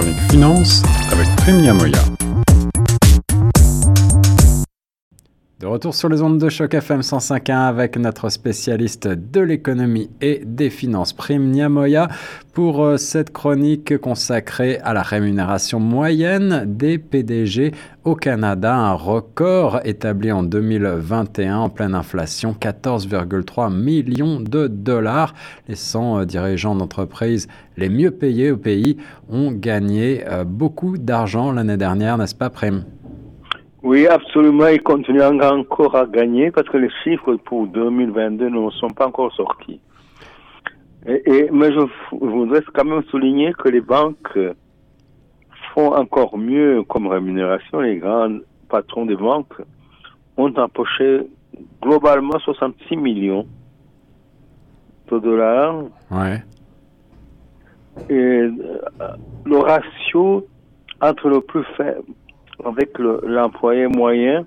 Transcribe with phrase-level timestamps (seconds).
[0.00, 0.82] chronique finance
[1.12, 2.19] avec Prime Moya.
[5.60, 10.40] De retour sur les ondes de choc FM 105.1 avec notre spécialiste de l'économie et
[10.46, 12.08] des finances, Prime Niamoya,
[12.54, 17.72] pour euh, cette chronique consacrée à la rémunération moyenne des PDG
[18.04, 25.34] au Canada, un record établi en 2021 en pleine inflation, 14,3 millions de dollars.
[25.68, 28.96] Les 100 euh, dirigeants d'entreprise les mieux payés au pays
[29.28, 32.84] ont gagné euh, beaucoup d'argent l'année dernière, n'est-ce pas, Prime?
[33.82, 34.68] Oui, absolument.
[34.68, 39.32] Ils continuent encore à gagner parce que les chiffres pour 2022 ne sont pas encore
[39.34, 39.80] sortis.
[41.06, 41.80] Et, mais je,
[42.12, 44.38] voudrais quand même souligner que les banques
[45.72, 47.80] font encore mieux comme rémunération.
[47.80, 49.62] Les grands patrons des banques
[50.36, 51.26] ont empoché
[51.80, 53.46] globalement 66 millions
[55.10, 55.84] de dollars.
[56.10, 56.42] Ouais.
[58.10, 58.50] Et euh,
[59.46, 60.46] le ratio
[61.00, 62.04] entre le plus faible,
[62.64, 64.44] avec l'employé moyen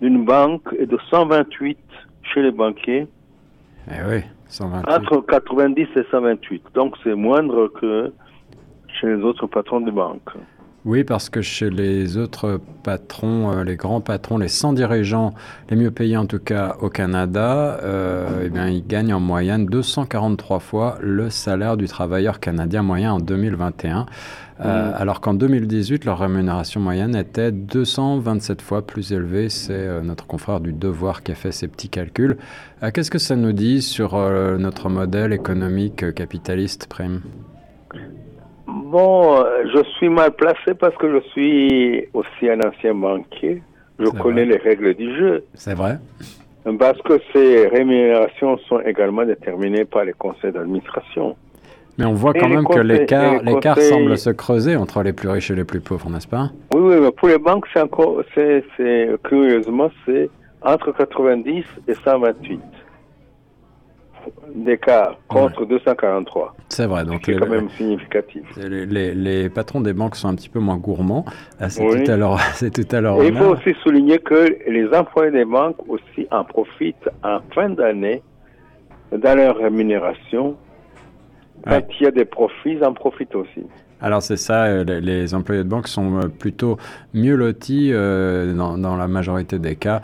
[0.00, 1.78] d'une banque est de 128
[2.22, 3.06] chez les banquiers.
[3.88, 4.92] Eh oui, 128.
[4.92, 6.62] Entre 90 et 128.
[6.74, 8.12] Donc c'est moindre que
[9.00, 10.30] chez les autres patrons de banques.
[10.86, 15.34] Oui, parce que chez les autres patrons, euh, les grands patrons, les 100 dirigeants,
[15.68, 19.66] les mieux payés en tout cas au Canada, euh, eh bien, ils gagnent en moyenne
[19.66, 24.06] 243 fois le salaire du travailleur canadien moyen en 2021.
[24.60, 24.94] Euh, mm.
[24.96, 29.48] Alors qu'en 2018, leur rémunération moyenne était 227 fois plus élevée.
[29.48, 32.36] C'est notre confrère du Devoir qui a fait ces petits calculs.
[32.94, 37.22] Qu'est-ce que ça nous dit sur notre modèle économique capitaliste, Prime?
[38.90, 43.60] Bon, je suis mal placé parce que je suis aussi un ancien banquier.
[43.98, 45.44] Je connais les règles du jeu.
[45.54, 45.98] C'est vrai.
[46.78, 51.36] Parce que ces rémunérations sont également déterminées par les conseils d'administration.
[51.98, 55.50] Mais on voit quand même que l'écart, l'écart semble se creuser entre les plus riches
[55.50, 56.50] et les plus pauvres, n'est-ce pas?
[56.72, 58.62] Oui, oui, mais pour les banques, c'est encore, c'est,
[59.24, 60.30] curieusement, c'est
[60.62, 62.60] entre 90 et 128
[64.54, 66.54] d'écart contre 243.
[66.68, 68.42] C'est vrai, donc c'est quand même significatif.
[68.56, 71.24] Les, patrons des banques sont un petit peu moins gourmands.
[71.60, 72.38] Ah, c'est tout à l'heure.
[72.54, 73.22] C'est tout à l'heure.
[73.22, 78.22] Il faut aussi souligner que les employés des banques aussi en profitent en fin d'année
[79.12, 80.56] dans leur rémunération.
[81.64, 83.66] Quand il y a des profits, ils en profitent aussi.
[84.00, 86.76] Alors c'est ça, euh, les, employés de banque sont euh, plutôt
[87.14, 90.00] mieux lotis euh, dans, la majorité des cas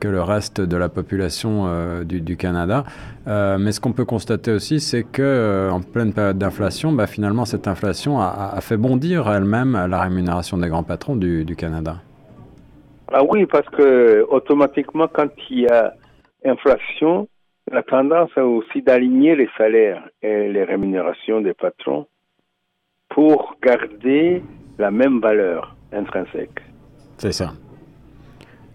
[0.00, 1.66] que le reste de la population
[2.04, 2.84] du, Canada.
[3.26, 7.66] mais ce qu'on peut constater aussi, c'est que en pleine période d'inflation, bah, finalement cette
[7.66, 11.96] inflation a, fait bondir elle-même la rémunération des grands patrons du, du, Canada.
[13.12, 15.92] Ah oui, parce que automatiquement quand il y a
[16.44, 17.26] inflation,
[17.72, 22.06] la tendance est aussi d'aligner les salaires et les rémunérations des patrons
[23.16, 24.42] pour garder
[24.76, 26.60] la même valeur intrinsèque.
[27.16, 27.54] C'est ça.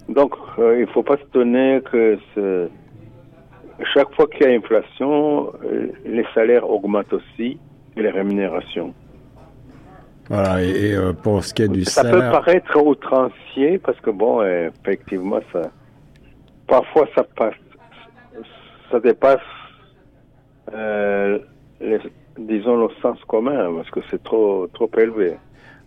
[0.10, 2.18] Donc, euh, il ne faut pas se donner que
[3.94, 7.60] chaque fois qu'il y a inflation, euh, les salaires augmentent aussi
[7.96, 8.96] et les rémunérations.
[10.28, 12.14] Voilà, et, euh, pour ce qui est du ça salaire...
[12.14, 15.70] Ça peut paraître outrancier parce que, bon, effectivement, ça,
[16.68, 17.54] parfois ça passe,
[18.90, 19.40] ça dépasse
[21.80, 22.00] les,
[22.48, 25.38] disons, le sens commun, parce que c'est trop, trop élevé.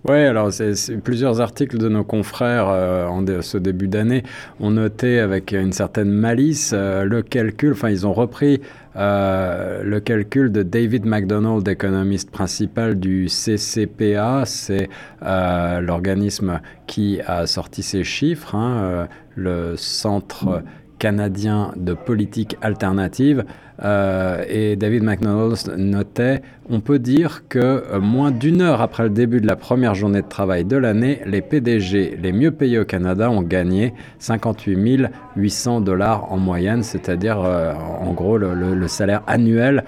[0.07, 4.23] Oui, alors c'est plusieurs articles de nos confrères euh, en ce début d'année
[4.61, 8.61] ont noté avec une certaine malice euh, le calcul, enfin ils ont repris
[8.97, 14.91] euh, le calcul de David McDonald, économiste principal du CCPA, c'est
[15.23, 20.63] l'organisme qui a sorti ces chiffres, hein, le Centre
[20.99, 23.45] canadien de politique alternative.
[23.83, 29.11] Euh, et David McDonald notait On peut dire que euh, moins d'une heure après le
[29.11, 32.85] début de la première journée de travail de l'année, les PDG les mieux payés au
[32.85, 39.85] Canada ont gagné 58 800 dollars en moyenne, c'est-à-dire euh, en gros le, salaire annuel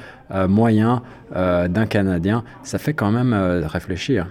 [0.49, 1.03] moyen
[1.33, 2.43] d'un Canadien.
[2.65, 3.33] Ça fait quand même
[3.66, 4.27] réfléchir.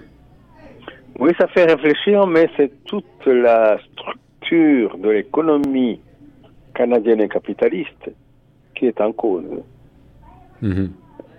[1.18, 6.00] Oui, ça fait réfléchir, mais c'est toute la structure de l'économie
[6.76, 8.10] canadienne et capitaliste
[8.74, 9.62] qui est en cause.
[10.62, 10.90] Mhm.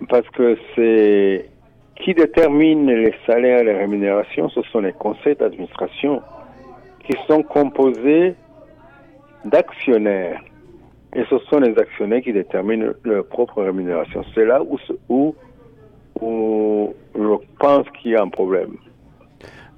[0.08, 1.48] Parce que c'est
[1.96, 6.22] qui détermine les salaires et les rémunérations, ce sont les conseils d'administration
[7.04, 8.34] qui sont composés
[9.44, 10.40] d'actionnaires.
[11.14, 14.24] Et ce sont les actionnaires qui déterminent leur propre rémunération.
[14.34, 15.34] C'est là où, où,
[16.20, 18.76] où je pense qu'il y a un problème.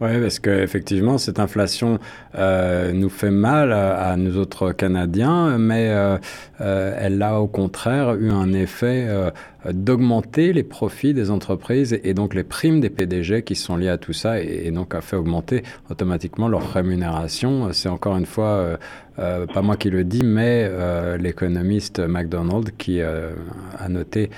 [0.00, 1.98] Oui, parce qu'effectivement, cette inflation
[2.34, 6.16] euh, nous fait mal à, nous autres Canadiens, mais euh,
[6.62, 9.06] euh, elle a au contraire eu un effet
[9.66, 13.98] d'augmenter les profits des entreprises et, donc les primes des PDG qui sont liées à
[13.98, 17.70] tout ça et, donc a fait augmenter automatiquement leur rémunération.
[17.74, 18.78] C'est encore une fois,
[19.16, 20.70] pas moi qui le dis, mais
[21.18, 24.30] l'économiste McDonald qui a noté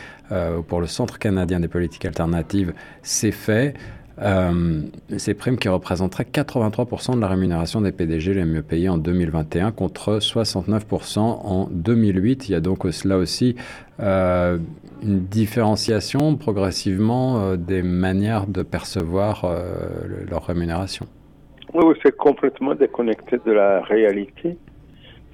[0.67, 2.73] pour le Centre canadien des politiques alternatives
[3.03, 3.77] ces faits.
[4.23, 4.83] Euh,
[5.17, 9.73] ces primes qui représenteraient 83% de la rémunération des PDG les mieux payés en 2021
[9.73, 12.49] contre 69% en 2008.
[12.49, 13.57] Il y a donc là aussi
[14.01, 14.59] euh,
[15.03, 19.45] une différenciation progressivement euh, des manières de percevoir
[20.31, 21.07] leur rémunération.
[21.75, 24.57] Oui, c'est complètement déconnecté de la réalité.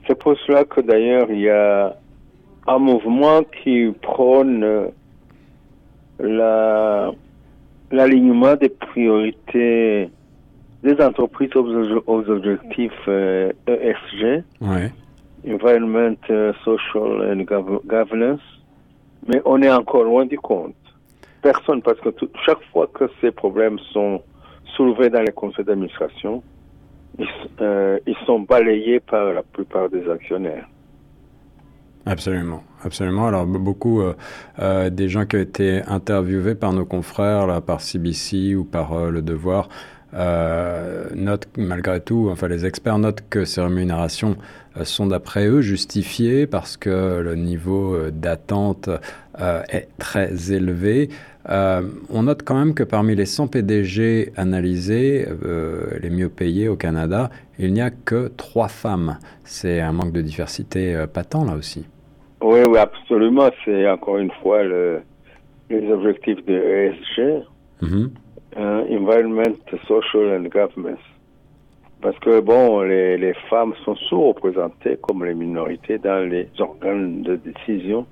[0.06, 1.96] C'est pour cela que d'ailleurs il y a
[2.66, 4.90] un mouvement qui prône
[6.20, 7.12] la
[7.90, 10.10] l'alignement des priorités
[10.82, 13.52] des entreprises aux, objectifs ESG, euh,
[14.62, 14.90] e
[15.46, 17.42] Environment, euh, Social and
[17.86, 18.40] Governance,
[19.26, 20.74] mais on est encore loin du compte.
[21.42, 22.10] Personne, parce que
[22.44, 24.22] chaque fois que ces problèmes sont
[24.76, 26.42] soulevés dans les conseils d'administration,
[27.18, 27.26] ils,
[27.60, 30.66] euh, ils sont balayés par la plupart des actionnaires.
[32.08, 33.26] Absolument, absolument.
[33.26, 34.14] Alors beaucoup euh,
[34.60, 38.94] euh, des gens qui ont été interviewés par nos confrères, là, par CBC ou par
[38.94, 39.68] euh, Le Devoir,
[41.14, 44.38] notent malgré tout, enfin les experts notent que ces rémunérations
[44.82, 48.88] sont d'après eux justifiées parce que le niveau d'attente
[49.38, 51.10] est très élevé.
[51.46, 55.28] on note quand même que parmi les 100 PDG analysés,
[56.00, 57.28] les mieux payés au Canada,
[57.58, 59.18] il n'y a que trois femmes.
[59.44, 61.84] C'est un manque de diversité patent là aussi.
[62.40, 63.50] Oui, oui, absolument.
[63.64, 65.00] C'est encore une fois le,
[65.70, 67.44] les objectifs de ESG,
[67.82, 68.10] mm-hmm.
[68.56, 69.56] hein, Environment,
[69.86, 70.98] Social and Government.
[72.00, 77.34] Parce que, bon, les, les femmes sont sous-représentées comme les minorités dans les organes de
[77.36, 78.06] décision,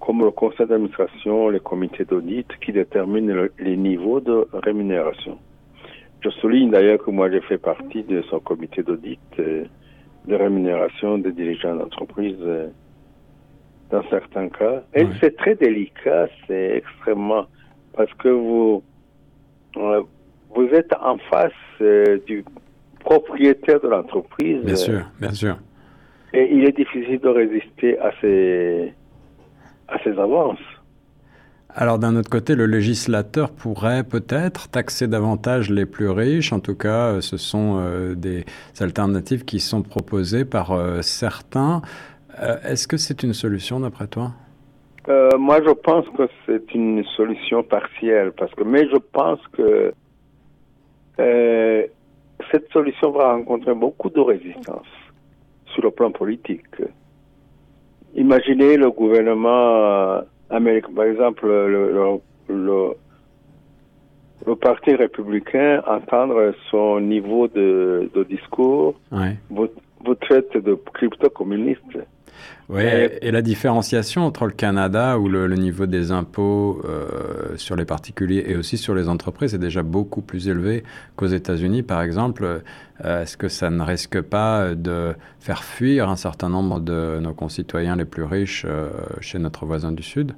[0.00, 5.38] comme le conseil d'administration, les comités d'audit qui déterminent les niveaux de rémunération.
[6.20, 9.64] Je souligne d'ailleurs que moi j'ai fait partie de son comité d'audit euh,
[10.26, 12.68] de rémunération des dirigeants d'entreprise euh,
[13.90, 14.82] dans certains cas.
[14.94, 17.46] Et c'est très délicat, c'est extrêmement
[17.96, 18.82] parce que vous
[19.76, 20.02] euh,
[20.54, 22.44] vous êtes en face euh, du
[23.00, 24.62] propriétaire de l'entreprise.
[24.62, 25.56] Bien sûr, bien sûr.
[26.32, 28.92] Et il est difficile de résister à ces
[29.88, 30.58] à ces avances.
[31.76, 36.52] Alors d'un autre côté, le législateur pourrait peut-être taxer davantage les plus riches.
[36.52, 38.44] En tout cas, ce sont euh, des
[38.78, 40.72] alternatives qui sont proposées par
[41.02, 41.82] certains.
[42.40, 44.32] Euh, est-ce que c'est une solution d'après toi?
[45.08, 49.92] Euh, Moi, je pense que c'est une solution partielle, parce que, mais je pense que
[51.20, 51.86] euh,
[52.50, 54.86] cette solution va rencontrer beaucoup de résistance
[55.66, 56.66] sur le plan politique.
[58.14, 62.94] Imaginez le gouvernement américain, par exemple, le, le,
[64.46, 68.94] le, parti républicain entendre son niveau de, de discours,
[69.50, 69.68] vous,
[70.04, 71.98] vous traite de crypto-communiste.
[72.70, 77.84] Oui, et, la différenciation entre le Canada, où le, niveau des impôts euh, sur les
[77.84, 80.82] particuliers et aussi sur les entreprises est déjà beaucoup plus élevé
[81.16, 82.62] qu'aux États-Unis, par exemple,
[83.04, 87.34] euh, est-ce que ça ne risque pas de faire fuir un certain nombre de nos
[87.34, 88.88] concitoyens les plus riches euh,
[89.20, 90.32] chez notre voisin du Sud?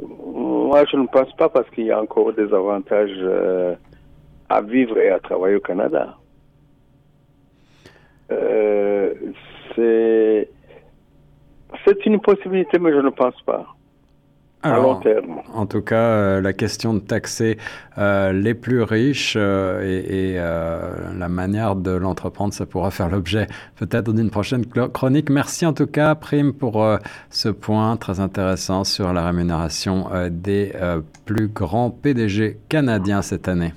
[0.00, 3.16] Moi, je ne pense pas parce qu'il y a encore des avantages
[4.48, 6.16] à vivre et à travailler au Canada.
[9.76, 10.48] C'est
[11.84, 13.66] c'est une possibilité, mais je ne pense pas.
[14.62, 15.40] à long terme.
[15.54, 17.58] En tout cas, euh, la question de taxer
[17.98, 20.36] euh, les plus riches euh, et,
[21.18, 25.30] la manière de l'entreprendre, ça pourra faire l'objet peut-être d'une prochaine chronique.
[25.30, 26.86] Merci en tout cas, Prime, pour
[27.30, 30.72] ce point très intéressant sur la rémunération des
[31.24, 33.72] plus grands PDG canadiens cette année.